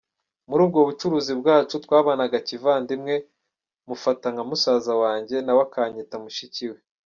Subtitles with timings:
[0.49, 3.15] Muri ubwo bucuruzi bwacu twabanaga kivandimwe
[3.87, 6.79] mufata nka musaza wanjye nawe akanyita mushiki we.